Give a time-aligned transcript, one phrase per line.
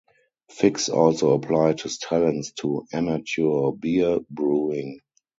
[0.49, 5.01] Fix also applied his talents to amateur beer brewing.